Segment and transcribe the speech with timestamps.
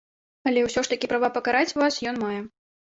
[0.51, 2.41] Але ўсё ж такі права пакараць вас ён мае.